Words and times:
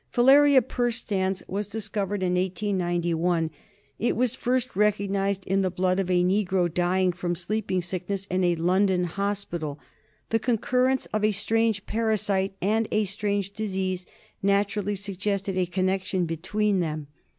Filaria 0.11 0.63
perstans 0.63 1.47
was 1.47 1.67
discovered 1.67 2.23
in 2.23 2.33
1891. 2.33 3.51
It 3.99 4.15
was 4.15 4.33
first 4.33 4.75
recognised 4.75 5.43
in 5.45 5.61
the 5.61 5.69
blood 5.69 5.99
of 5.99 6.09
a 6.09 6.23
negro 6.23 6.73
dying 6.73 7.11
from 7.11 7.35
Sleeping 7.35 7.83
Sickness 7.83 8.25
in 8.25 8.43
a 8.43 8.55
London 8.55 9.03
hospital. 9.03 9.79
The 10.29 10.39
concurrence 10.39 11.05
of 11.13 11.23
a 11.23 11.29
strange 11.29 11.85
parasite 11.85 12.55
and 12.63 12.87
a 12.89 13.03
strange 13.03 13.53
disease 13.53 14.07
naturally 14.41 14.95
suggested 14.95 15.55
a 15.55 15.67
connection 15.67 16.25
between 16.25 16.79
them. 16.79 17.05